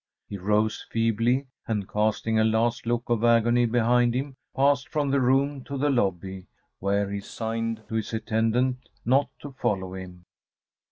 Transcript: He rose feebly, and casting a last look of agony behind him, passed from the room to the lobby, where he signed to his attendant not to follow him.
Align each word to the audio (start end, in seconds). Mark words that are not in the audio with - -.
He 0.27 0.35
rose 0.39 0.83
feebly, 0.89 1.45
and 1.67 1.87
casting 1.87 2.39
a 2.39 2.43
last 2.43 2.87
look 2.87 3.03
of 3.07 3.23
agony 3.23 3.67
behind 3.67 4.15
him, 4.15 4.35
passed 4.55 4.89
from 4.89 5.11
the 5.11 5.19
room 5.21 5.63
to 5.65 5.77
the 5.77 5.91
lobby, 5.91 6.47
where 6.79 7.11
he 7.11 7.19
signed 7.19 7.83
to 7.87 7.93
his 7.93 8.11
attendant 8.11 8.89
not 9.05 9.29
to 9.41 9.51
follow 9.51 9.93
him. 9.93 10.25